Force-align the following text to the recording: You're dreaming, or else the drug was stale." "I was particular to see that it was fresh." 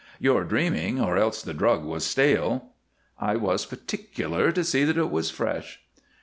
You're 0.19 0.45
dreaming, 0.45 0.99
or 0.99 1.15
else 1.15 1.43
the 1.43 1.53
drug 1.53 1.85
was 1.85 2.03
stale." 2.03 2.69
"I 3.19 3.35
was 3.35 3.67
particular 3.67 4.51
to 4.51 4.63
see 4.63 4.83
that 4.83 4.97
it 4.97 5.11
was 5.11 5.29
fresh." 5.29 5.79